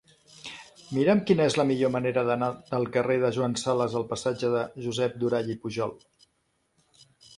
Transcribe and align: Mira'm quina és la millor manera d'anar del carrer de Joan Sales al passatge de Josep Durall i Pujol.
Mira'm 0.97 1.19
quina 1.31 1.45
és 1.49 1.57
la 1.59 1.65
millor 1.71 1.91
manera 1.95 2.23
d'anar 2.29 2.49
del 2.71 2.89
carrer 2.95 3.17
de 3.25 3.31
Joan 3.37 3.55
Sales 3.65 3.99
al 4.01 4.07
passatge 4.15 4.53
de 4.55 4.65
Josep 4.87 5.21
Durall 5.25 5.53
i 5.57 5.61
Pujol. 5.67 5.95